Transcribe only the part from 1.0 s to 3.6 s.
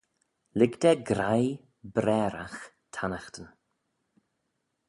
graih braaragh tannaghtyn.